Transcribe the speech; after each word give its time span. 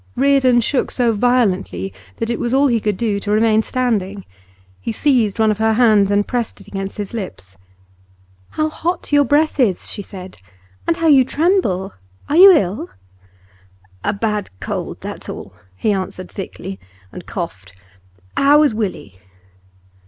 Reardon 0.15 0.61
shook 0.61 0.89
so 0.89 1.13
violently 1.13 1.93
that 2.17 2.31
it 2.31 2.39
was 2.39 2.55
all 2.55 2.65
he 2.65 2.79
could 2.79 2.97
do 2.97 3.19
to 3.19 3.29
remain 3.29 3.61
standing; 3.61 4.25
he 4.79 4.91
seized 4.91 5.37
one 5.37 5.51
of 5.51 5.59
her 5.59 5.73
hands, 5.73 6.09
and 6.09 6.27
pressed 6.27 6.59
it 6.59 6.67
against 6.67 6.97
his 6.97 7.13
lips. 7.13 7.55
'How 8.49 8.67
hot 8.71 9.11
your 9.11 9.23
breath 9.23 9.59
is!' 9.59 9.91
she 9.91 10.01
said. 10.01 10.39
'And 10.87 10.97
how 10.97 11.05
you 11.05 11.23
tremble! 11.23 11.93
Are 12.27 12.35
you 12.35 12.49
ill?' 12.51 12.89
'A 14.03 14.13
bad 14.13 14.49
cold, 14.59 14.99
that's 15.01 15.29
all,' 15.29 15.53
he 15.75 15.91
answered 15.91 16.31
thickly, 16.31 16.79
and 17.11 17.27
coughed. 17.27 17.71
'How 18.35 18.63
is 18.63 18.73
Willie? 18.73 19.19